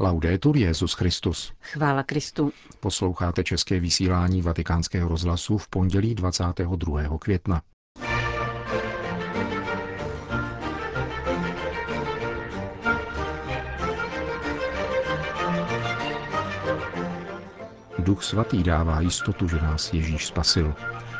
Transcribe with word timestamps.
Laudetur 0.00 0.56
Jezus 0.56 0.92
Christus. 0.92 1.52
Chvála 1.60 2.02
Kristu. 2.02 2.52
Posloucháte 2.80 3.44
české 3.44 3.80
vysílání 3.80 4.42
Vatikánského 4.42 5.08
rozhlasu 5.08 5.58
v 5.58 5.68
pondělí 5.68 6.14
22. 6.14 7.18
května. 7.18 7.62
Duch 17.98 18.24
svatý 18.24 18.62
dává 18.62 19.00
jistotu, 19.00 19.48
že 19.48 19.56
nás 19.56 19.92
Ježíš 19.92 20.26
spasil, 20.26 20.74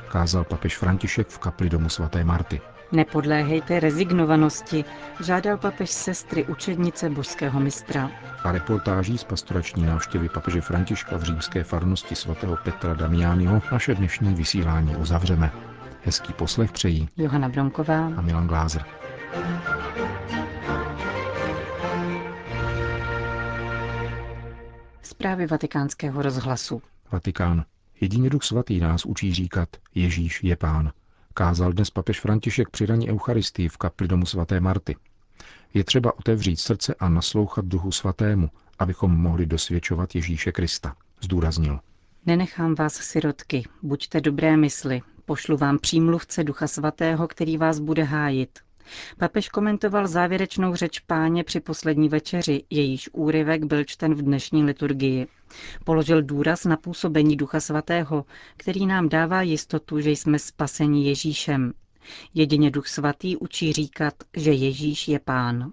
kázal 0.09 0.45
papež 0.45 0.79
František 0.79 1.29
v 1.29 1.39
kapli 1.39 1.71
domu 1.71 1.89
svaté 1.89 2.25
Marty. 2.25 2.61
Nepodléhejte 2.93 3.81
rezignovanosti, 3.81 4.85
žádal 5.25 5.57
papež 5.57 5.91
sestry 5.91 6.45
učednice 6.45 7.11
božského 7.11 7.61
mistra. 7.61 8.11
A 8.45 8.53
reportáží 8.53 9.19
z 9.19 9.25
pastorační 9.25 9.87
návštěvy 9.87 10.29
papeže 10.29 10.61
Františka 10.61 11.17
v 11.17 11.23
římské 11.23 11.65
farnosti 11.65 12.15
svatého 12.15 12.57
Petra 12.65 12.95
Damiányho 12.95 13.63
naše 13.73 13.95
dnešní 13.95 14.35
vysílání 14.35 14.97
uzavřeme. 14.97 15.53
Hezký 16.05 16.33
poslech 16.33 16.73
přejí 16.73 17.09
Johana 17.17 17.49
Bronková 17.49 18.13
a 18.17 18.21
Milan 18.21 18.47
Glázer. 18.47 18.85
Zprávy 25.03 25.47
vatikánského 25.47 26.23
rozhlasu. 26.23 26.83
Vatikán. 27.13 27.65
Jedině 28.01 28.31
duch 28.31 28.43
svatý 28.43 28.81
nás 28.81 29.07
učí 29.07 29.35
říkat 29.35 29.69
Ježíš 29.95 30.45
je 30.45 30.57
pán 30.57 30.93
kázal 31.39 31.73
dnes 31.73 31.91
papež 31.91 32.21
František 32.21 32.71
při 32.71 32.87
raní 32.87 33.11
Eucharistii 33.11 33.69
v 33.69 33.77
kapli 33.77 34.09
domu 34.09 34.27
svaté 34.27 34.61
Marty. 34.61 34.97
Je 35.75 35.85
třeba 35.85 36.19
otevřít 36.19 36.61
srdce 36.61 36.95
a 36.95 37.09
naslouchat 37.09 37.65
duchu 37.65 37.93
svatému, 37.93 38.51
abychom 38.79 39.11
mohli 39.11 39.47
dosvědčovat 39.47 40.15
Ježíše 40.15 40.53
Krista, 40.53 40.97
zdůraznil. 41.21 41.81
Nenechám 42.27 42.75
vás 42.75 42.95
sirotky, 42.95 43.69
buďte 43.83 44.21
dobré 44.21 44.57
mysli, 44.57 45.03
pošlu 45.25 45.57
vám 45.57 45.79
přímluvce 45.79 46.45
Ducha 46.45 46.67
Svatého, 46.67 47.29
který 47.29 47.57
vás 47.57 47.79
bude 47.79 48.03
hájit. 48.03 48.59
Papež 49.19 49.49
komentoval 49.49 50.07
závěrečnou 50.09 50.75
řeč 50.75 50.99
páně 50.99 51.45
při 51.45 51.61
poslední 51.61 52.09
večeři, 52.09 52.63
jejíž 52.71 53.11
úryvek 53.13 53.65
byl 53.65 53.85
čten 53.85 54.15
v 54.15 54.23
dnešní 54.23 54.65
liturgii. 54.65 55.27
Položil 55.85 56.23
důraz 56.23 56.65
na 56.65 56.77
působení 56.77 57.37
Ducha 57.37 57.61
Svatého, 57.61 58.25
který 58.57 58.87
nám 58.87 59.09
dává 59.09 59.43
jistotu, 59.43 60.01
že 60.01 60.11
jsme 60.11 60.39
spaseni 60.39 61.09
Ježíšem. 61.09 61.73
Jedině 62.35 62.71
Duch 62.71 62.89
Svatý 62.89 63.37
učí 63.37 63.73
říkat, 63.73 64.15
že 64.37 64.53
Ježíš 64.53 65.09
je 65.09 65.19
Pán. 65.19 65.73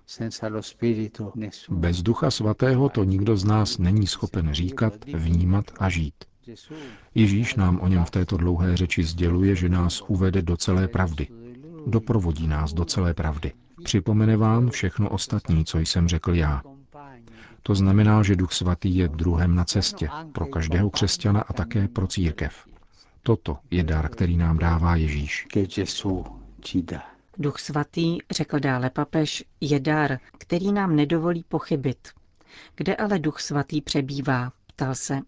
Bez 1.70 2.02
Ducha 2.02 2.32
Svatého 2.32 2.90
to 2.90 3.04
nikdo 3.04 3.38
z 3.38 3.44
nás 3.44 3.78
není 3.78 4.08
schopen 4.08 4.54
říkat, 4.54 4.94
vnímat 5.14 5.66
a 5.80 5.90
žít. 5.90 6.14
Ježíš 7.16 7.56
nám 7.56 7.80
o 7.80 7.88
něm 7.88 8.06
v 8.06 8.12
této 8.12 8.38
dlouhé 8.38 8.78
řeči 8.78 9.04
sděluje, 9.04 9.56
že 9.56 9.70
nás 9.70 10.02
uvede 10.08 10.42
do 10.42 10.58
celé 10.58 10.88
pravdy. 10.88 11.28
Doprovodí 11.88 12.48
nás 12.48 12.74
do 12.74 12.86
celé 12.86 13.14
pravdy. 13.14 13.52
Připomene 13.84 14.38
vám 14.38 14.70
všechno 14.70 15.10
ostatní, 15.10 15.66
co 15.66 15.80
jsem 15.80 16.08
řekl 16.08 16.34
já. 16.34 16.62
To 17.64 17.76
znamená, 17.76 18.24
že 18.24 18.36
Duch 18.36 18.54
Svatý 18.54 18.98
je 18.98 19.08
druhem 19.08 19.56
na 19.56 19.66
cestě 19.66 20.10
pro 20.32 20.46
každého 20.46 20.90
křesťana 20.90 21.42
a 21.42 21.54
také 21.54 21.88
pro 21.88 22.08
církev. 22.08 22.68
Toto 23.24 23.58
je 23.72 23.84
dar, 23.84 24.10
který 24.10 24.38
nám 24.38 24.58
dává 24.58 24.96
Ježíš. 24.96 25.48
Duch 27.38 27.60
Svatý, 27.60 28.18
řekl 28.32 28.60
dále 28.60 28.90
papež, 28.90 29.44
je 29.62 29.80
dar, 29.80 30.18
který 30.38 30.72
nám 30.72 30.96
nedovolí 30.96 31.44
pochybit. 31.44 32.08
Kde 32.76 32.96
ale 32.96 33.20
Duch 33.20 33.40
Svatý 33.40 33.82
přebývá? 33.82 34.52
ptal 34.68 34.96
se. 34.96 35.20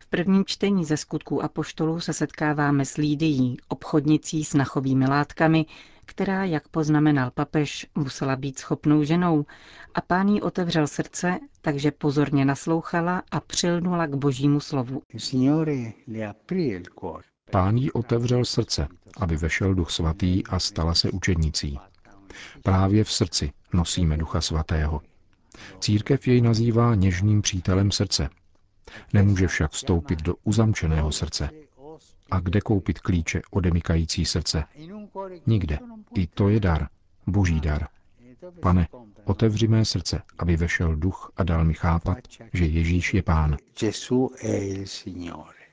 V 0.00 0.06
prvním 0.06 0.44
čtení 0.44 0.84
ze 0.84 0.96
skutků 0.96 1.42
apoštolů 1.42 2.00
se 2.00 2.12
setkáváme 2.12 2.84
s 2.84 2.96
Lídií, 2.96 3.56
obchodnicí 3.68 4.44
s 4.44 4.54
nachovými 4.54 5.06
látkami, 5.06 5.66
která, 6.06 6.44
jak 6.44 6.68
poznamenal 6.68 7.30
papež, 7.30 7.86
musela 7.94 8.36
být 8.36 8.58
schopnou 8.58 9.04
ženou 9.04 9.44
a 9.94 10.00
pán 10.00 10.28
jí 10.28 10.42
otevřel 10.42 10.86
srdce, 10.86 11.38
takže 11.60 11.90
pozorně 11.90 12.44
naslouchala 12.44 13.22
a 13.30 13.40
přilnula 13.40 14.06
k 14.06 14.14
božímu 14.14 14.60
slovu. 14.60 15.02
Pán 17.50 17.76
jí 17.76 17.92
otevřel 17.92 18.44
srdce, 18.44 18.88
aby 19.20 19.36
vešel 19.36 19.74
duch 19.74 19.90
svatý 19.90 20.46
a 20.46 20.58
stala 20.58 20.94
se 20.94 21.10
učednicí. 21.10 21.78
Právě 22.62 23.04
v 23.04 23.12
srdci 23.12 23.52
nosíme 23.74 24.16
ducha 24.16 24.40
svatého. 24.40 25.00
Církev 25.80 26.28
jej 26.28 26.40
nazývá 26.40 26.94
něžným 26.94 27.42
přítelem 27.42 27.90
srdce. 27.90 28.28
Nemůže 29.12 29.46
však 29.46 29.70
vstoupit 29.70 30.22
do 30.22 30.34
uzamčeného 30.44 31.12
srdce. 31.12 31.50
A 32.30 32.40
kde 32.40 32.60
koupit 32.60 32.98
klíče 33.00 33.42
odemykající 33.50 34.24
srdce? 34.24 34.64
Nikde. 35.46 35.78
I 36.14 36.26
to 36.26 36.48
je 36.48 36.60
dar. 36.60 36.88
Boží 37.26 37.60
dar. 37.60 37.88
Pane, 38.60 38.88
otevři 39.24 39.68
mé 39.68 39.84
srdce, 39.84 40.22
aby 40.38 40.56
vešel 40.56 40.96
duch 40.96 41.32
a 41.36 41.42
dal 41.44 41.64
mi 41.64 41.74
chápat, 41.74 42.18
že 42.52 42.64
Ježíš 42.64 43.14
je 43.14 43.22
pán. 43.22 43.56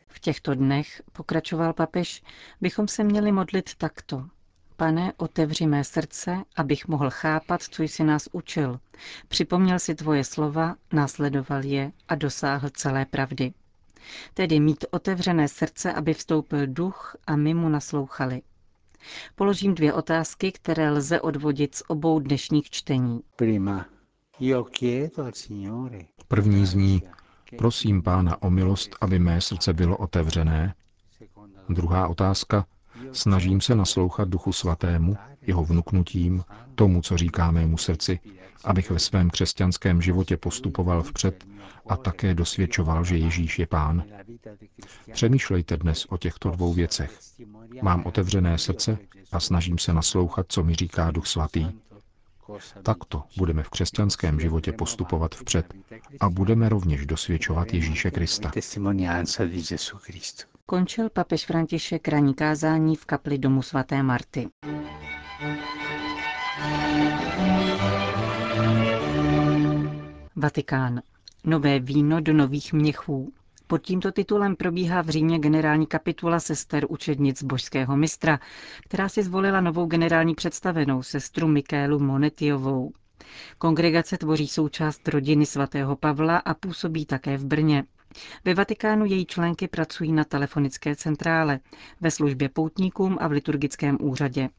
V 0.07 0.19
těchto 0.19 0.55
dnech, 0.55 1.01
pokračoval 1.11 1.73
papež, 1.73 2.23
bychom 2.61 2.87
se 2.87 3.03
měli 3.03 3.31
modlit 3.31 3.75
takto. 3.75 4.25
Pane, 4.83 5.13
otevři 5.17 5.67
mé 5.67 5.83
srdce, 5.83 6.43
abych 6.55 6.87
mohl 6.87 7.09
chápat, 7.09 7.61
co 7.61 7.83
jsi 7.83 8.03
nás 8.03 8.29
učil. 8.31 8.79
Připomněl 9.27 9.79
si 9.79 9.95
tvoje 9.95 10.23
slova, 10.23 10.75
následoval 10.93 11.65
je 11.65 11.91
a 12.07 12.15
dosáhl 12.15 12.69
celé 12.69 13.05
pravdy. 13.05 13.53
Tedy 14.33 14.59
mít 14.59 14.85
otevřené 14.91 15.47
srdce, 15.47 15.93
aby 15.93 16.13
vstoupil 16.13 16.67
duch 16.67 17.15
a 17.27 17.35
my 17.35 17.53
mu 17.53 17.69
naslouchali. 17.69 18.41
Položím 19.35 19.75
dvě 19.75 19.93
otázky, 19.93 20.51
které 20.51 20.91
lze 20.91 21.21
odvodit 21.21 21.75
z 21.75 21.83
obou 21.87 22.19
dnešních 22.19 22.69
čtení. 22.69 23.21
První 26.27 26.65
zní, 26.65 27.01
prosím 27.57 28.01
pána 28.03 28.41
o 28.41 28.49
milost, 28.49 28.95
aby 29.01 29.19
mé 29.19 29.41
srdce 29.41 29.73
bylo 29.73 29.97
otevřené. 29.97 30.73
Druhá 31.69 32.07
otázka, 32.07 32.65
snažím 33.13 33.61
se 33.61 33.75
naslouchat 33.75 34.29
duchu 34.29 34.53
svatému, 34.53 35.17
jeho 35.47 35.65
vnuknutím, 35.65 36.43
tomu, 36.75 37.01
co 37.01 37.17
říká 37.17 37.51
mému 37.51 37.77
srdci, 37.77 38.19
abych 38.63 38.91
ve 38.91 38.99
svém 38.99 39.29
křesťanském 39.29 40.01
životě 40.01 40.37
postupoval 40.37 41.03
vpřed 41.03 41.45
a 41.87 41.97
také 41.97 42.33
dosvědčoval, 42.33 43.05
že 43.05 43.17
Ježíš 43.17 43.59
je 43.59 43.67
pán. 43.67 44.03
Přemýšlejte 45.13 45.77
dnes 45.77 46.05
o 46.09 46.17
těchto 46.17 46.49
dvou 46.49 46.73
věcech. 46.73 47.19
Mám 47.81 48.05
otevřené 48.05 48.57
srdce 48.57 48.97
a 49.31 49.39
snažím 49.39 49.77
se 49.77 49.93
naslouchat, 49.93 50.45
co 50.49 50.63
mi 50.63 50.75
říká 50.75 51.11
Duch 51.11 51.27
Svatý. 51.27 51.67
Takto 52.83 53.23
budeme 53.37 53.63
v 53.63 53.69
křesťanském 53.69 54.39
životě 54.39 54.71
postupovat 54.71 55.35
vpřed 55.35 55.73
a 56.19 56.29
budeme 56.29 56.69
rovněž 56.69 57.05
dosvědčovat 57.05 57.73
Ježíše 57.73 58.11
Krista. 58.11 58.51
Končil 60.65 61.09
papež 61.09 61.45
František 61.45 62.07
ranní 62.07 62.33
kázání 62.33 62.95
v 62.95 63.05
kapli 63.05 63.37
domu 63.37 63.61
svaté 63.61 64.03
Marty. 64.03 64.47
Vatikán. 70.35 71.01
Nové 71.43 71.79
víno 71.79 72.21
do 72.21 72.33
nových 72.33 72.73
měchů. 72.73 73.33
Pod 73.67 73.77
tímto 73.81 74.11
titulem 74.11 74.55
probíhá 74.55 75.01
v 75.01 75.09
Římě 75.09 75.39
generální 75.39 75.87
kapitula 75.87 76.39
sester 76.39 76.85
učednic 76.89 77.43
božského 77.43 77.97
mistra, 77.97 78.39
která 78.83 79.09
si 79.09 79.23
zvolila 79.23 79.61
novou 79.61 79.85
generální 79.85 80.35
představenou 80.35 81.03
sestru 81.03 81.47
Mikélu 81.47 81.99
Monetiovou. 81.99 82.91
Kongregace 83.57 84.17
tvoří 84.17 84.47
součást 84.47 85.07
rodiny 85.07 85.45
svatého 85.45 85.95
Pavla 85.95 86.37
a 86.37 86.53
působí 86.53 87.05
také 87.05 87.37
v 87.37 87.45
Brně. 87.45 87.83
Ve 88.45 88.53
Vatikánu 88.53 89.05
její 89.05 89.25
členky 89.25 89.67
pracují 89.67 90.11
na 90.13 90.23
telefonické 90.23 90.95
centrále, 90.95 91.59
ve 92.01 92.11
službě 92.11 92.49
poutníkům 92.49 93.17
a 93.21 93.27
v 93.27 93.31
liturgickém 93.31 93.97
úřadě. 94.01 94.49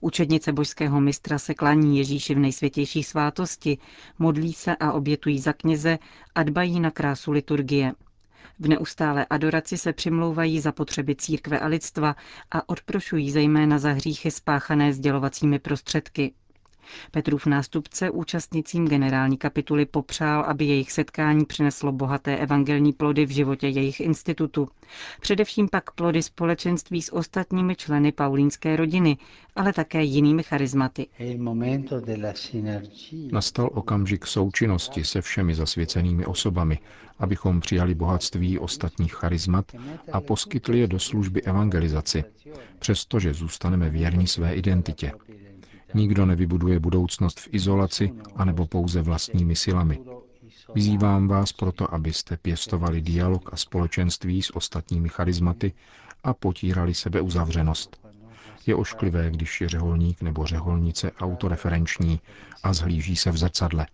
Učednice 0.00 0.52
božského 0.52 1.00
mistra 1.00 1.38
se 1.38 1.54
klaní 1.54 1.98
Ježíši 1.98 2.34
v 2.34 2.38
nejsvětější 2.38 3.02
svátosti, 3.02 3.78
modlí 4.18 4.52
se 4.52 4.76
a 4.76 4.92
obětují 4.92 5.38
za 5.38 5.52
kněze 5.52 5.98
a 6.34 6.42
dbají 6.42 6.80
na 6.80 6.90
krásu 6.90 7.30
liturgie. 7.32 7.92
V 8.58 8.68
neustále 8.68 9.26
adoraci 9.30 9.78
se 9.78 9.92
přimlouvají 9.92 10.60
za 10.60 10.72
potřeby 10.72 11.16
církve 11.16 11.58
a 11.60 11.66
lidstva 11.66 12.16
a 12.50 12.68
odprošují 12.68 13.30
zejména 13.30 13.78
za 13.78 13.92
hříchy 13.92 14.30
spáchané 14.30 14.92
sdělovacími 14.92 15.58
prostředky. 15.58 16.34
Petrův 17.10 17.46
nástupce 17.46 18.10
účastnicím 18.10 18.88
generální 18.88 19.36
kapituly 19.38 19.86
popřál, 19.86 20.44
aby 20.44 20.64
jejich 20.64 20.92
setkání 20.92 21.44
přineslo 21.44 21.92
bohaté 21.92 22.36
evangelní 22.36 22.92
plody 22.92 23.26
v 23.26 23.30
životě 23.30 23.68
jejich 23.68 24.00
institutu. 24.00 24.68
Především 25.20 25.68
pak 25.68 25.90
plody 25.90 26.22
společenství 26.22 27.02
s 27.02 27.12
ostatními 27.12 27.76
členy 27.76 28.12
paulínské 28.12 28.76
rodiny, 28.76 29.16
ale 29.56 29.72
také 29.72 30.02
jinými 30.02 30.42
charizmaty. 30.42 31.06
Nastal 33.32 33.70
okamžik 33.72 34.26
součinnosti 34.26 35.04
se 35.04 35.20
všemi 35.20 35.54
zasvěcenými 35.54 36.26
osobami, 36.26 36.78
abychom 37.18 37.60
přijali 37.60 37.94
bohatství 37.94 38.58
ostatních 38.58 39.14
charizmat 39.14 39.64
a 40.12 40.20
poskytli 40.20 40.78
je 40.78 40.86
do 40.86 40.98
služby 40.98 41.42
evangelizaci, 41.42 42.24
přestože 42.78 43.34
zůstaneme 43.34 43.90
věrní 43.90 44.26
své 44.26 44.54
identitě. 44.54 45.12
Nikdo 45.94 46.26
nevybuduje 46.26 46.78
budoucnost 46.80 47.40
v 47.40 47.48
izolaci 47.52 48.12
anebo 48.36 48.66
pouze 48.66 49.02
vlastními 49.02 49.56
silami. 49.56 49.98
Vyzývám 50.74 51.28
vás 51.28 51.52
proto, 51.52 51.94
abyste 51.94 52.36
pěstovali 52.36 53.00
dialog 53.00 53.48
a 53.52 53.56
společenství 53.56 54.42
s 54.42 54.56
ostatními 54.56 55.08
charizmaty 55.08 55.72
a 56.24 56.34
potírali 56.34 56.94
sebeuzavřenost. 56.94 58.06
Je 58.66 58.74
ošklivé, 58.74 59.30
když 59.30 59.60
je 59.60 59.68
řeholník 59.68 60.22
nebo 60.22 60.46
řeholnice 60.46 61.12
autoreferenční 61.12 62.20
a 62.62 62.72
zhlíží 62.72 63.16
se 63.16 63.30
v 63.30 63.36
zrcadle. 63.36 63.86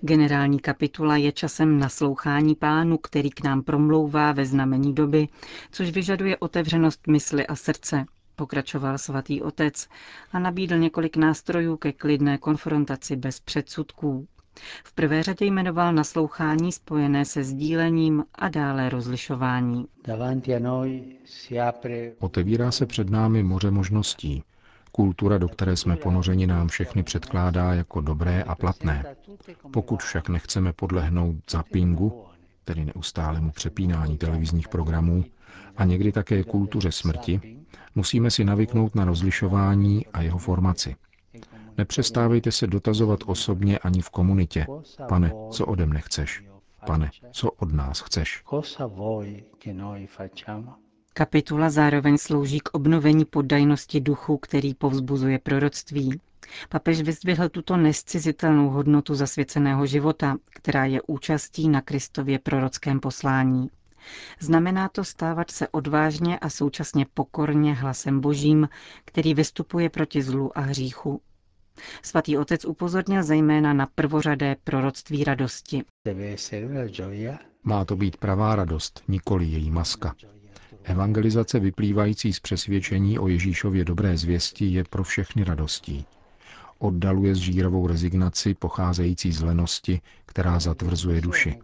Generální 0.00 0.58
kapitula 0.60 1.16
je 1.16 1.32
časem 1.32 1.78
naslouchání 1.78 2.54
pánu, 2.54 2.98
který 2.98 3.30
k 3.30 3.44
nám 3.44 3.62
promlouvá 3.62 4.32
ve 4.32 4.46
znamení 4.46 4.94
doby, 4.94 5.28
což 5.70 5.90
vyžaduje 5.90 6.36
otevřenost 6.36 7.06
mysli 7.06 7.46
a 7.46 7.56
srdce, 7.56 8.04
pokračoval 8.36 8.98
svatý 8.98 9.42
otec 9.42 9.88
a 10.32 10.38
nabídl 10.38 10.78
několik 10.78 11.16
nástrojů 11.16 11.76
ke 11.76 11.92
klidné 11.92 12.38
konfrontaci 12.38 13.16
bez 13.16 13.40
předsudků. 13.40 14.26
V 14.84 14.92
prvé 14.92 15.22
řadě 15.22 15.44
jmenoval 15.46 15.92
naslouchání 15.92 16.72
spojené 16.72 17.24
se 17.24 17.44
sdílením 17.44 18.24
a 18.34 18.48
dále 18.48 18.88
rozlišování. 18.88 19.86
Otevírá 22.18 22.70
se 22.70 22.86
před 22.86 23.10
námi 23.10 23.42
moře 23.42 23.70
možností, 23.70 24.42
Kultura, 24.92 25.38
do 25.38 25.48
které 25.48 25.76
jsme 25.76 25.96
ponořeni, 25.96 26.46
nám 26.46 26.68
všechny 26.68 27.02
předkládá 27.02 27.74
jako 27.74 28.00
dobré 28.00 28.42
a 28.42 28.54
platné. 28.54 29.04
Pokud 29.72 30.02
však 30.02 30.28
nechceme 30.28 30.72
podlehnout 30.72 31.36
zapingu, 31.50 32.24
tedy 32.64 32.84
neustálému 32.84 33.50
přepínání 33.50 34.18
televizních 34.18 34.68
programů, 34.68 35.24
a 35.76 35.84
někdy 35.84 36.12
také 36.12 36.44
kultuře 36.44 36.92
smrti, 36.92 37.40
musíme 37.94 38.30
si 38.30 38.44
navyknout 38.44 38.94
na 38.94 39.04
rozlišování 39.04 40.06
a 40.06 40.22
jeho 40.22 40.38
formaci. 40.38 40.96
Nepřestávejte 41.78 42.52
se 42.52 42.66
dotazovat 42.66 43.20
osobně 43.26 43.78
ani 43.78 44.02
v 44.02 44.10
komunitě. 44.10 44.66
Pane, 45.08 45.32
co 45.50 45.66
ode 45.66 45.86
mne 45.86 46.00
chceš? 46.00 46.44
Pane, 46.86 47.10
co 47.32 47.50
od 47.50 47.72
nás 47.72 48.00
chceš? 48.00 48.42
Kapitula 51.18 51.70
zároveň 51.70 52.18
slouží 52.18 52.60
k 52.60 52.68
obnovení 52.72 53.24
poddajnosti 53.24 54.00
duchu, 54.00 54.36
který 54.36 54.74
povzbuzuje 54.74 55.38
proroctví. 55.38 56.20
Papež 56.68 57.00
vyzdvihl 57.00 57.48
tuto 57.48 57.76
nescizitelnou 57.76 58.68
hodnotu 58.70 59.14
zasvěceného 59.14 59.86
života, 59.86 60.36
která 60.50 60.84
je 60.84 61.02
účastí 61.02 61.68
na 61.68 61.80
Kristově 61.80 62.38
prorockém 62.38 63.00
poslání. 63.00 63.70
Znamená 64.40 64.88
to 64.88 65.04
stávat 65.04 65.50
se 65.50 65.68
odvážně 65.68 66.38
a 66.38 66.50
současně 66.50 67.06
pokorně 67.14 67.74
hlasem 67.74 68.20
božím, 68.20 68.68
který 69.04 69.34
vystupuje 69.34 69.90
proti 69.90 70.22
zlu 70.22 70.58
a 70.58 70.60
hříchu. 70.60 71.20
Svatý 72.02 72.38
otec 72.38 72.64
upozornil 72.64 73.22
zejména 73.22 73.72
na 73.72 73.86
prvořadé 73.94 74.56
proroctví 74.64 75.24
radosti. 75.24 75.84
Má 77.64 77.84
to 77.84 77.96
být 77.96 78.16
pravá 78.16 78.56
radost, 78.56 79.02
nikoli 79.08 79.44
její 79.44 79.70
maska. 79.70 80.14
Evangelizace 80.88 81.60
vyplývající 81.60 82.32
z 82.32 82.40
přesvědčení 82.40 83.18
o 83.18 83.28
Ježíšově 83.28 83.84
dobré 83.84 84.16
zvěsti 84.16 84.64
je 84.64 84.84
pro 84.84 85.04
všechny 85.04 85.44
radostí. 85.44 86.04
Oddaluje 86.78 87.34
zžírovou 87.34 87.86
rezignaci 87.86 88.54
pocházející 88.54 89.32
z 89.32 89.42
lenosti, 89.42 90.00
která 90.26 90.60
zatvrzuje 90.60 91.20
duši. 91.20 91.58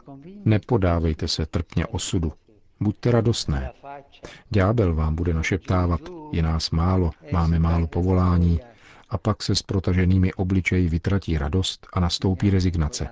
Nepodávejte 0.44 1.28
se 1.28 1.46
trpně 1.46 1.86
osudu. 1.86 2.32
Buďte 2.80 3.10
radostné. 3.10 3.72
Ďábel 4.50 4.94
vám 4.94 5.14
bude 5.14 5.34
našeptávat, 5.34 6.00
je 6.32 6.42
nás 6.42 6.70
málo, 6.70 7.10
máme 7.32 7.58
málo 7.58 7.86
povolání, 7.86 8.60
a 9.10 9.18
pak 9.18 9.42
se 9.42 9.54
s 9.54 9.62
protaženými 9.62 10.34
obličeji 10.34 10.88
vytratí 10.88 11.38
radost 11.38 11.86
a 11.92 12.00
nastoupí 12.00 12.50
rezignace. 12.50 13.08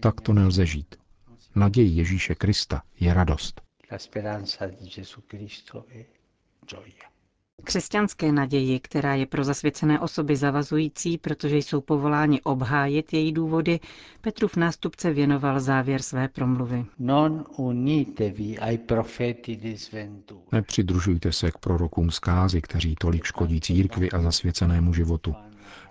Tak 0.00 0.20
to 0.20 0.32
nelze 0.32 0.66
žít. 0.66 0.96
Naděj 1.54 1.88
Ježíše 1.88 2.34
Krista 2.34 2.82
je 3.00 3.14
radost 3.14 3.67
la 3.90 3.98
speranza 3.98 4.66
di 4.66 4.86
Gesù 4.86 5.20
Cristo 5.26 5.84
è 5.88 6.04
gioia. 6.66 7.08
Křesťanské 7.64 8.32
naději, 8.32 8.80
která 8.80 9.14
je 9.14 9.26
pro 9.26 9.44
zasvěcené 9.44 10.00
osoby 10.00 10.36
zavazující, 10.36 11.18
protože 11.18 11.56
jsou 11.56 11.80
povoláni 11.80 12.40
obhájit 12.42 13.12
její 13.12 13.32
důvody, 13.32 13.80
Petrův 14.20 14.56
nástupce 14.56 15.12
věnoval 15.12 15.60
závěr 15.60 16.02
své 16.02 16.28
promluvy. 16.28 16.84
Nepřidružujte 20.52 21.32
se 21.32 21.50
k 21.50 21.58
prorokům 21.58 22.10
zkázy, 22.10 22.62
kteří 22.62 22.94
tolik 23.00 23.24
škodí 23.24 23.60
církvi 23.60 24.10
a 24.10 24.22
zasvěcenému 24.22 24.94
životu. 24.94 25.34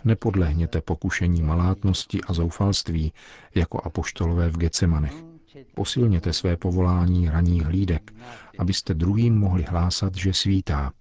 Nepodlehněte 0.04 0.82
pokušení 0.82 1.42
malátnosti 1.42 2.22
a 2.28 2.34
zoufalství, 2.34 3.14
jako 3.56 3.82
apoštolové 3.86 4.50
v 4.50 4.58
Gecemanech. 4.58 5.27
Posilněte 5.76 6.34
své 6.34 6.58
povolání 6.58 7.30
raných 7.30 7.64
hlídek, 7.64 8.14
abyste 8.60 8.94
druhým 8.94 9.38
mohli 9.40 9.64
hlásat, 9.64 10.16
že 10.16 10.34
svítá. 10.34 10.92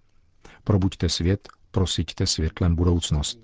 Probuďte 0.64 1.08
svět, 1.08 1.48
prosiďte 1.70 2.26
světlem 2.26 2.74
budoucnost. 2.74 3.38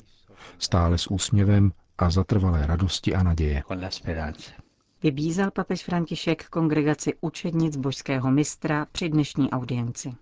Stále 0.58 0.98
s 0.98 1.10
úsměvem 1.10 1.72
a 1.98 2.10
zatrvalé 2.10 2.66
radosti 2.66 3.14
a 3.14 3.22
naděje. 3.22 3.62
Vybízel 5.02 5.50
papež 5.50 5.84
František 5.84 6.48
kongregaci 6.48 7.14
učednic 7.20 7.76
božského 7.76 8.30
mistra 8.30 8.86
při 8.92 9.08
dnešní 9.08 9.50
audienci. 9.50 10.12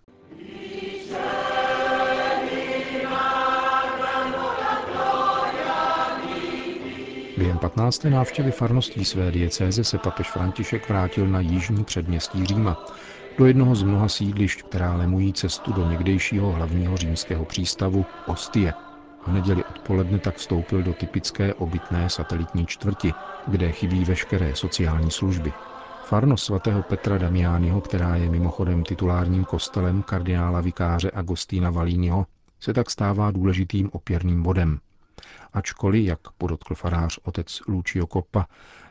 Během 7.40 7.58
15. 7.58 8.04
návštěvy 8.04 8.50
farností 8.50 9.04
své 9.04 9.30
diecéze 9.30 9.84
se 9.84 9.98
papež 9.98 10.30
František 10.30 10.88
vrátil 10.88 11.26
na 11.26 11.40
jižní 11.40 11.84
předměstí 11.84 12.46
Říma, 12.46 12.76
do 13.38 13.46
jednoho 13.46 13.74
z 13.74 13.82
mnoha 13.82 14.08
sídlišť, 14.08 14.62
která 14.62 14.94
lemují 14.94 15.32
cestu 15.32 15.72
do 15.72 15.84
někdejšího 15.84 16.52
hlavního 16.52 16.96
římského 16.96 17.44
přístavu 17.44 18.06
Ostie. 18.26 18.74
V 19.26 19.32
neděli 19.32 19.64
odpoledne 19.64 20.18
tak 20.18 20.36
vstoupil 20.36 20.82
do 20.82 20.94
typické 20.94 21.54
obytné 21.54 22.10
satelitní 22.10 22.66
čtvrti, 22.66 23.12
kde 23.46 23.72
chybí 23.72 24.04
veškeré 24.04 24.54
sociální 24.54 25.10
služby. 25.10 25.52
Farnost 26.02 26.44
svatého 26.44 26.82
Petra 26.82 27.18
Damiányho, 27.18 27.80
která 27.80 28.16
je 28.16 28.30
mimochodem 28.30 28.84
titulárním 28.84 29.44
kostelem 29.44 30.02
kardinála 30.02 30.60
vikáře 30.60 31.10
Agostína 31.14 31.70
Valínyho, 31.70 32.26
se 32.60 32.74
tak 32.74 32.90
stává 32.90 33.30
důležitým 33.30 33.90
opěrným 33.92 34.42
bodem 34.42 34.78
ačkoliv, 35.52 36.04
jak 36.06 36.30
podotkl 36.38 36.74
farář 36.74 37.18
otec 37.22 37.60
Lucio 37.68 38.06
Coppa, 38.06 38.46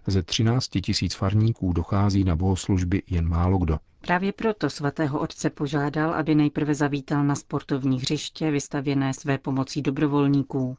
ze 0.08 0.24
13 0.24 0.68
tisíc 0.68 1.16
farníků 1.16 1.74
dochází 1.74 2.24
na 2.24 2.36
bohoslužby 2.36 3.04
jen 3.10 3.28
málo 3.30 3.58
kdo. 3.58 3.78
Právě 4.02 4.34
proto 4.34 4.70
svatého 4.70 5.20
otce 5.20 5.50
požádal, 5.50 6.14
aby 6.14 6.36
nejprve 6.36 6.76
zavítal 6.76 7.24
na 7.24 7.36
sportovní 7.36 8.00
hřiště 8.00 8.52
vystavěné 8.52 9.14
své 9.14 9.38
pomocí 9.38 9.82
dobrovolníků. 9.82 10.78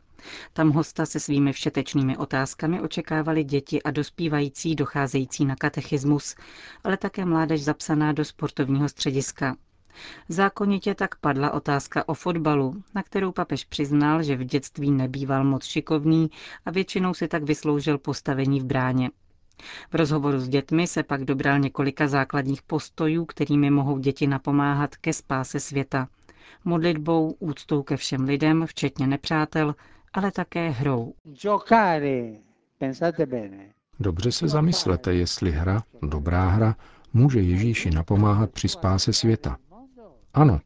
Tam 0.52 0.70
hosta 0.70 1.06
se 1.06 1.20
svými 1.20 1.52
všetečnými 1.52 2.16
otázkami 2.16 2.80
očekávali 2.80 3.44
děti 3.44 3.82
a 3.82 3.90
dospívající 3.90 4.74
docházející 4.74 5.44
na 5.44 5.56
katechismus, 5.56 6.34
ale 6.84 6.96
také 6.96 7.24
mládež 7.24 7.64
zapsaná 7.64 8.12
do 8.12 8.24
sportovního 8.24 8.88
střediska. 8.88 9.56
Zákonitě 10.28 10.94
tak 10.94 11.14
padla 11.14 11.50
otázka 11.50 12.08
o 12.08 12.14
fotbalu, 12.14 12.82
na 12.94 13.02
kterou 13.02 13.32
papež 13.32 13.64
přiznal, 13.64 14.22
že 14.22 14.36
v 14.36 14.44
dětství 14.44 14.90
nebýval 14.90 15.44
moc 15.44 15.64
šikovný 15.64 16.30
a 16.66 16.70
většinou 16.70 17.14
si 17.14 17.28
tak 17.28 17.42
vysloužil 17.42 17.98
postavení 17.98 18.60
v 18.60 18.64
bráně. 18.64 19.10
V 19.90 19.94
rozhovoru 19.94 20.38
s 20.40 20.48
dětmi 20.48 20.86
se 20.86 21.02
pak 21.02 21.24
dobral 21.24 21.58
několika 21.58 22.08
základních 22.08 22.62
postojů, 22.62 23.24
kterými 23.24 23.70
mohou 23.70 23.98
děti 23.98 24.26
napomáhat 24.26 24.96
ke 24.96 25.12
spáse 25.12 25.60
světa. 25.60 26.08
Modlitbou, 26.64 27.36
úctou 27.38 27.82
ke 27.82 27.96
všem 27.96 28.20
lidem, 28.24 28.66
včetně 28.66 29.06
nepřátel, 29.06 29.74
ale 30.12 30.32
také 30.32 30.70
hrou. 30.70 31.14
Dobře 34.00 34.32
se 34.32 34.48
zamyslete, 34.48 35.14
jestli 35.14 35.50
hra, 35.50 35.82
dobrá 36.02 36.48
hra, 36.48 36.76
může 37.12 37.40
Ježíši 37.40 37.90
napomáhat 37.90 38.50
při 38.50 38.68
spáse 38.68 39.12
světa. 39.12 39.56
Ano, 40.34 40.60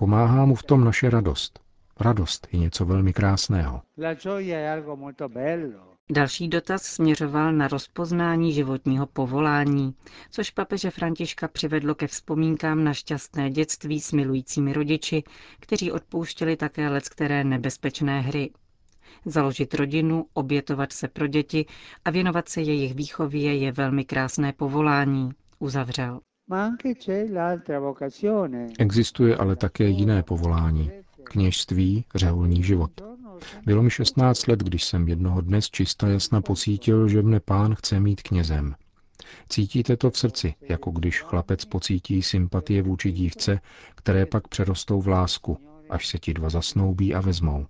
Pomáhá 0.00 0.44
mu 0.44 0.54
v 0.54 0.62
tom 0.62 0.84
naše 0.84 1.10
radost. 1.10 1.60
Radost 2.00 2.48
je 2.52 2.58
něco 2.58 2.84
velmi 2.84 3.12
krásného. 3.12 3.82
Další 6.10 6.48
dotaz 6.48 6.82
směřoval 6.82 7.52
na 7.52 7.68
rozpoznání 7.68 8.52
životního 8.52 9.06
povolání, 9.06 9.94
což 10.30 10.50
papeže 10.50 10.90
Františka 10.90 11.48
přivedlo 11.48 11.94
ke 11.94 12.06
vzpomínkám 12.06 12.84
na 12.84 12.94
šťastné 12.94 13.50
dětství 13.50 14.00
s 14.00 14.12
milujícími 14.12 14.72
rodiči, 14.72 15.22
kteří 15.60 15.92
odpouštěli 15.92 16.56
také 16.56 16.88
leckteré 16.88 17.44
nebezpečné 17.44 18.20
hry. 18.20 18.50
Založit 19.24 19.74
rodinu, 19.74 20.26
obětovat 20.34 20.92
se 20.92 21.08
pro 21.08 21.26
děti 21.26 21.66
a 22.04 22.10
věnovat 22.10 22.48
se 22.48 22.60
jejich 22.60 22.94
výchově 22.94 23.56
je 23.56 23.72
velmi 23.72 24.04
krásné 24.04 24.52
povolání, 24.52 25.30
uzavřel. 25.58 26.20
Existuje 28.78 29.36
ale 29.36 29.56
také 29.56 29.84
jiné 29.84 30.22
povolání. 30.22 30.90
Kněžství, 31.24 32.04
řeholní 32.14 32.62
život. 32.62 32.90
Bylo 33.66 33.82
mi 33.82 33.90
16 33.90 34.46
let, 34.48 34.60
když 34.60 34.84
jsem 34.84 35.08
jednoho 35.08 35.40
dne 35.40 35.60
čista 35.62 36.08
jasna 36.08 36.40
pocítil, 36.40 37.08
že 37.08 37.22
mne 37.22 37.40
pán 37.40 37.74
chce 37.74 38.00
mít 38.00 38.22
knězem. 38.22 38.74
Cítíte 39.48 39.96
to 39.96 40.10
v 40.10 40.18
srdci, 40.18 40.54
jako 40.68 40.90
když 40.90 41.22
chlapec 41.22 41.64
pocítí 41.64 42.22
sympatie 42.22 42.82
vůči 42.82 43.12
dívce, 43.12 43.60
které 43.94 44.26
pak 44.26 44.48
přerostou 44.48 45.00
v 45.00 45.08
lásku, 45.08 45.58
až 45.90 46.06
se 46.06 46.18
ti 46.18 46.34
dva 46.34 46.48
zasnoubí 46.48 47.14
a 47.14 47.20
vezmou. 47.20 47.66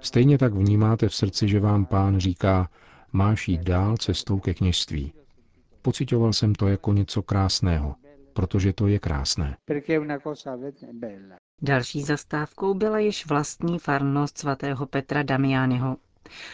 Stejně 0.00 0.38
tak 0.38 0.54
vnímáte 0.54 1.08
v 1.08 1.14
srdci, 1.14 1.48
že 1.48 1.60
vám 1.60 1.84
pán 1.86 2.18
říká, 2.18 2.68
máš 3.12 3.48
jít 3.48 3.60
dál 3.60 3.96
cestou 3.96 4.38
ke 4.38 4.54
kněžství. 4.54 5.12
Pocitoval 5.86 6.32
jsem 6.32 6.54
to 6.54 6.68
jako 6.68 6.92
něco 6.92 7.22
krásného, 7.22 7.94
protože 8.32 8.72
to 8.72 8.86
je 8.86 8.98
krásné. 8.98 9.56
Další 11.62 12.02
zastávkou 12.02 12.74
byla 12.74 12.98
již 12.98 13.26
vlastní 13.26 13.78
farnost 13.78 14.38
svatého 14.38 14.86
Petra 14.86 15.22
Damiányho. 15.22 15.96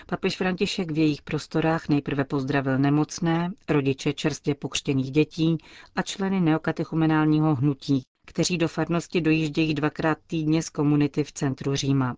Papež 0.07 0.37
František 0.37 0.91
v 0.91 0.99
jejich 0.99 1.23
prostorách 1.23 1.89
nejprve 1.89 2.25
pozdravil 2.25 2.79
nemocné, 2.79 3.51
rodiče 3.69 4.13
čerstvě 4.13 4.55
pokřtěných 4.55 5.11
dětí 5.11 5.59
a 5.97 6.03
členy 6.03 6.41
neokatechumenálního 6.41 7.55
hnutí, 7.55 8.03
kteří 8.27 8.59
do 8.59 8.69
farnosti 8.69 9.21
dojíždějí 9.21 9.75
dvakrát 9.75 10.19
týdně 10.27 10.63
z 10.63 10.69
komunity 10.69 11.25
v 11.25 11.33
centru 11.33 11.75
Říma. 11.75 12.17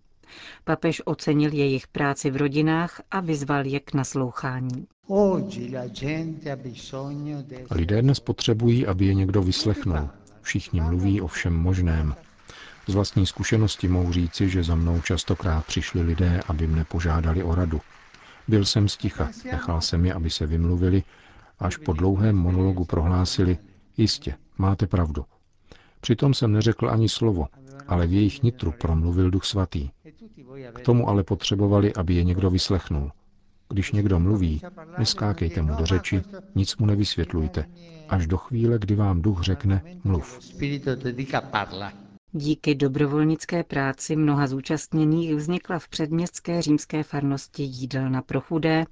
Papež 0.64 1.02
ocenil 1.04 1.52
jejich 1.52 1.88
práci 1.88 2.30
v 2.30 2.36
rodinách 2.36 3.00
a 3.10 3.20
vyzval 3.20 3.66
je 3.66 3.80
k 3.80 3.94
naslouchání. 3.94 4.86
Lidé 7.70 8.02
dnes 8.02 8.20
potřebují, 8.20 8.86
aby 8.86 9.06
je 9.06 9.14
někdo 9.14 9.42
vyslechnul. 9.42 10.08
Všichni 10.42 10.80
mluví 10.80 11.20
o 11.20 11.26
všem 11.26 11.54
možném. 11.54 12.14
Z 12.88 12.94
vlastní 12.94 13.26
zkušenosti 13.26 13.88
mohu 13.88 14.12
říci, 14.12 14.48
že 14.48 14.62
za 14.62 14.74
mnou 14.74 15.00
častokrát 15.00 15.66
přišli 15.66 16.02
lidé, 16.02 16.40
aby 16.48 16.66
mne 16.66 16.84
požádali 16.84 17.42
o 17.42 17.54
radu. 17.54 17.80
Byl 18.48 18.64
jsem 18.64 18.88
sticha, 18.88 19.28
nechal 19.44 19.80
jsem 19.80 20.06
je, 20.06 20.14
aby 20.14 20.30
se 20.30 20.46
vymluvili, 20.46 21.02
až 21.58 21.76
po 21.76 21.92
dlouhém 21.92 22.36
monologu 22.36 22.84
prohlásili, 22.84 23.58
jistě, 23.96 24.34
máte 24.58 24.86
pravdu. 24.86 25.24
Přitom 26.00 26.34
jsem 26.34 26.52
neřekl 26.52 26.90
ani 26.90 27.08
slovo, 27.08 27.46
ale 27.88 28.06
v 28.06 28.12
jejich 28.12 28.42
nitru 28.42 28.72
promluvil 28.80 29.30
Duch 29.30 29.44
Svatý. 29.44 29.88
K 30.74 30.80
tomu 30.80 31.08
ale 31.08 31.22
potřebovali, 31.24 31.94
aby 31.94 32.14
je 32.14 32.24
někdo 32.24 32.50
vyslechnul. 32.50 33.10
Když 33.68 33.92
někdo 33.92 34.20
mluví, 34.20 34.60
neskákejte 34.98 35.62
mu 35.62 35.74
do 35.74 35.86
řeči, 35.86 36.22
nic 36.54 36.76
mu 36.76 36.86
nevysvětlujte, 36.86 37.64
až 38.08 38.26
do 38.26 38.36
chvíle, 38.36 38.78
kdy 38.78 38.94
vám 38.94 39.22
duch 39.22 39.42
řekne 39.42 39.82
mluv. 40.04 40.38
Díky 42.36 42.74
dobrovolnické 42.74 43.64
práci 43.64 44.16
mnoha 44.16 44.46
zúčastněných 44.46 45.34
vznikla 45.34 45.78
v 45.78 45.88
předměstské 45.88 46.62
římské 46.62 47.02
farnosti 47.02 47.62
jídelna 47.62 48.22
pro 48.22 48.40
chudé 48.40 48.84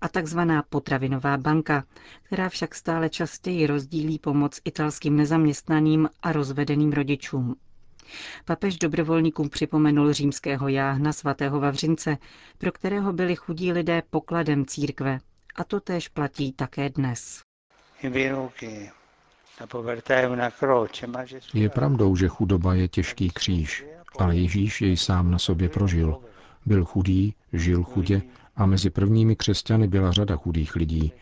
a 0.00 0.08
takzvaná 0.08 0.62
potravinová 0.68 1.36
banka, 1.36 1.84
která 2.22 2.48
však 2.48 2.74
stále 2.74 3.08
častěji 3.08 3.66
rozdílí 3.66 4.18
pomoc 4.18 4.60
italským 4.64 5.16
nezaměstnaným 5.16 6.08
a 6.22 6.32
rozvedeným 6.32 6.92
rodičům. 6.92 7.56
Papež 8.44 8.76
dobrovolníkům 8.76 9.48
připomenul 9.48 10.12
římského 10.12 10.68
jáhna 10.68 11.12
svatého 11.12 11.60
Vavřince, 11.60 12.16
pro 12.58 12.72
kterého 12.72 13.12
byli 13.12 13.36
chudí 13.36 13.72
lidé 13.72 14.02
pokladem 14.10 14.66
církve. 14.66 15.18
A 15.56 15.64
to 15.64 15.80
též 15.80 16.08
platí 16.08 16.52
také 16.52 16.90
dnes. 16.90 17.42
Je 21.54 21.68
pravdou, 21.68 22.16
že 22.16 22.28
chudoba 22.28 22.74
je 22.74 22.88
těžký 22.88 23.30
kříž, 23.30 23.84
ale 24.18 24.36
Ježíš 24.36 24.80
jej 24.80 24.96
sám 24.96 25.30
na 25.30 25.38
sobě 25.38 25.68
prožil. 25.68 26.18
Byl 26.66 26.84
chudý, 26.84 27.34
žil 27.52 27.82
chudě 27.82 28.22
a 28.56 28.66
mezi 28.66 28.90
prvními 28.90 29.36
křesťany 29.36 29.88
byla 29.88 30.12
řada 30.12 30.36
chudých 30.36 30.76
lidí, 30.76 31.12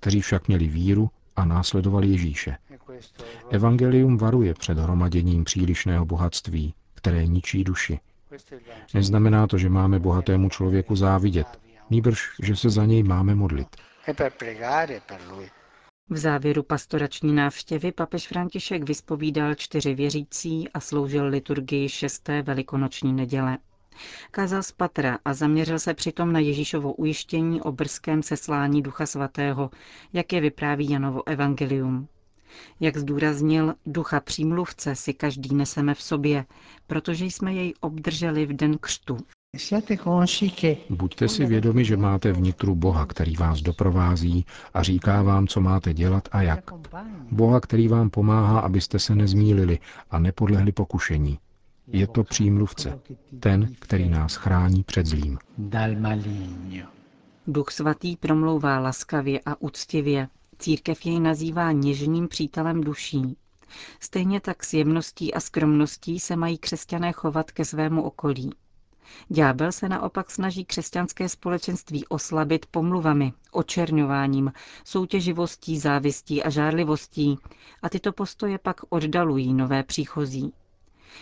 kteří 0.00 0.20
však 0.20 0.48
měli 0.48 0.66
víru 0.68 1.10
a 1.36 1.44
následovali 1.44 2.08
Ježíše. 2.08 2.56
Evangelium 3.50 4.18
varuje 4.18 4.54
před 4.54 4.78
hromaděním 4.78 5.44
přílišného 5.44 6.06
bohatství, 6.06 6.74
které 6.94 7.26
ničí 7.26 7.64
duši. 7.64 8.00
Neznamená 8.94 9.46
to, 9.46 9.58
že 9.58 9.68
máme 9.68 9.98
bohatému 9.98 10.48
člověku 10.48 10.96
závidět, 10.96 11.46
nýbrž, 11.90 12.28
že 12.42 12.56
se 12.56 12.70
za 12.70 12.86
něj 12.86 13.02
máme 13.02 13.34
modlit. 13.34 13.76
V 16.10 16.16
závěru 16.16 16.62
pastorační 16.62 17.32
návštěvy 17.32 17.92
papež 17.92 18.28
František 18.28 18.88
vyspovídal 18.88 19.54
čtyři 19.54 19.94
věřící 19.94 20.68
a 20.68 20.80
sloužil 20.80 21.26
liturgii 21.26 21.88
šesté 21.88 22.42
velikonoční 22.42 23.12
neděle. 23.12 23.58
Kázal 24.30 24.62
z 24.62 24.72
patra 24.72 25.18
a 25.24 25.34
zaměřil 25.34 25.78
se 25.78 25.94
přitom 25.94 26.32
na 26.32 26.40
Ježíšovo 26.40 26.92
ujištění 26.92 27.62
o 27.62 27.72
brzkém 27.72 28.22
seslání 28.22 28.82
Ducha 28.82 29.06
Svatého, 29.06 29.70
jak 30.12 30.32
je 30.32 30.40
vypráví 30.40 30.90
Janovo 30.90 31.28
evangelium. 31.28 32.08
Jak 32.80 32.96
zdůraznil, 32.96 33.74
ducha 33.86 34.20
přímluvce 34.20 34.94
si 34.94 35.14
každý 35.14 35.54
neseme 35.54 35.94
v 35.94 36.02
sobě, 36.02 36.44
protože 36.86 37.24
jsme 37.24 37.54
jej 37.54 37.74
obdrželi 37.80 38.46
v 38.46 38.52
den 38.52 38.78
křtu. 38.78 39.18
Buďte 40.90 41.28
si 41.28 41.46
vědomi, 41.46 41.84
že 41.84 41.96
máte 41.96 42.32
vnitru 42.32 42.74
Boha, 42.74 43.06
který 43.06 43.36
vás 43.36 43.60
doprovází 43.60 44.46
a 44.74 44.82
říká 44.82 45.22
vám, 45.22 45.46
co 45.46 45.60
máte 45.60 45.94
dělat 45.94 46.28
a 46.32 46.42
jak. 46.42 46.70
Boha, 47.30 47.60
který 47.60 47.88
vám 47.88 48.10
pomáhá, 48.10 48.60
abyste 48.60 48.98
se 48.98 49.14
nezmílili 49.14 49.78
a 50.10 50.18
nepodlehli 50.18 50.72
pokušení. 50.72 51.38
Je 51.86 52.06
to 52.06 52.24
přímluvce, 52.24 53.00
ten, 53.40 53.74
který 53.78 54.08
nás 54.08 54.34
chrání 54.34 54.82
před 54.82 55.06
zlým. 55.06 55.38
Duch 57.46 57.70
svatý 57.70 58.16
promlouvá 58.16 58.78
laskavě 58.78 59.40
a 59.46 59.60
úctivě. 59.60 60.28
Církev 60.58 61.06
jej 61.06 61.20
nazývá 61.20 61.72
něžným 61.72 62.28
přítelem 62.28 62.80
duší. 62.80 63.36
Stejně 64.00 64.40
tak 64.40 64.64
s 64.64 64.74
jemností 64.74 65.34
a 65.34 65.40
skromností 65.40 66.20
se 66.20 66.36
mají 66.36 66.58
křesťané 66.58 67.12
chovat 67.12 67.50
ke 67.50 67.64
svému 67.64 68.02
okolí. 68.02 68.50
Ďábel 69.28 69.72
se 69.72 69.88
naopak 69.88 70.30
snaží 70.30 70.64
křesťanské 70.64 71.28
společenství 71.28 72.06
oslabit 72.06 72.66
pomluvami, 72.66 73.32
očerňováním, 73.52 74.52
soutěživostí, 74.84 75.78
závistí 75.78 76.42
a 76.42 76.50
žárlivostí 76.50 77.38
a 77.82 77.88
tyto 77.88 78.12
postoje 78.12 78.58
pak 78.58 78.80
oddalují 78.88 79.54
nové 79.54 79.82
příchozí. 79.82 80.52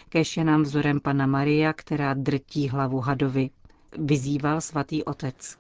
Kež 0.09 0.37
je 0.37 0.45
nám 0.45 0.63
vzorem 0.63 1.01
Pana 1.01 1.27
Maria, 1.27 1.73
která 1.73 2.15
drtí 2.15 2.69
hlavu 2.69 3.01
hadovi, 3.01 3.51
vyzýval 3.99 4.61
svatý 4.61 5.05
otec. 5.05 5.59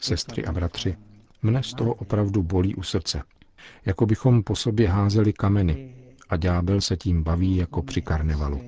Sestry 0.00 0.44
a 0.44 0.52
bratři, 0.52 0.96
mne 1.42 1.62
z 1.62 1.74
toho 1.74 1.94
opravdu 1.94 2.42
bolí 2.42 2.74
u 2.74 2.82
srdce. 2.82 3.22
Jako 3.86 4.06
bychom 4.06 4.42
po 4.42 4.56
sobě 4.56 4.88
házeli 4.88 5.32
kameny 5.32 5.94
a 6.28 6.36
ďábel 6.36 6.80
se 6.80 6.96
tím 6.96 7.22
baví 7.22 7.56
jako 7.56 7.82
při 7.82 8.02
karnevalu. 8.02 8.60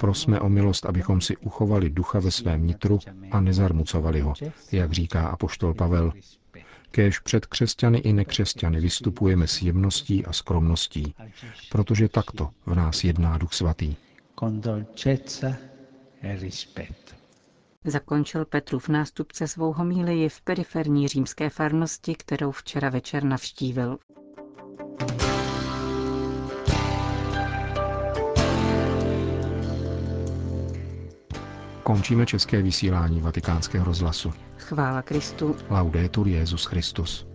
Prosme 0.00 0.40
o 0.40 0.48
milost, 0.48 0.86
abychom 0.86 1.20
si 1.20 1.36
uchovali 1.36 1.90
ducha 1.90 2.18
ve 2.18 2.30
svém 2.30 2.66
nitru 2.66 2.98
a 3.30 3.40
nezarmucovali 3.40 4.20
ho, 4.20 4.34
jak 4.72 4.92
říká 4.92 5.28
apoštol 5.28 5.74
Pavel. 5.74 6.12
Kéž 6.90 7.18
před 7.18 7.46
křesťany 7.46 7.98
i 7.98 8.12
nekřesťany 8.12 8.80
vystupujeme 8.80 9.46
s 9.46 9.62
jemností 9.62 10.26
a 10.26 10.32
skromností, 10.32 11.14
protože 11.70 12.08
takto 12.08 12.50
v 12.66 12.74
nás 12.74 13.04
jedná 13.04 13.38
Duch 13.38 13.52
Svatý. 13.52 13.96
E 16.22 16.38
Zakončil 17.84 18.44
Petrův 18.44 18.88
nástupce 18.88 19.48
svou 19.48 19.72
homílii 19.72 20.28
v 20.28 20.40
periferní 20.40 21.08
římské 21.08 21.50
farnosti, 21.50 22.14
kterou 22.14 22.50
včera 22.50 22.88
večer 22.90 23.24
navštívil. 23.24 23.98
Končíme 31.82 32.26
české 32.26 32.62
vysílání 32.62 33.20
vatikánského 33.20 33.84
rozhlasu. 33.84 34.32
Chvála 34.58 35.02
Kristu. 35.02 35.56
Laudetur 35.70 36.28
Jezus 36.28 36.64
Christus. 36.64 37.29